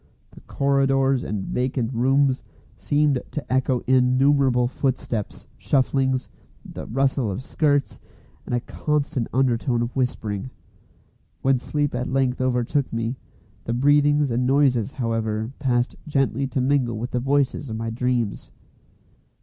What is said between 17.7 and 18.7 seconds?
my dreams.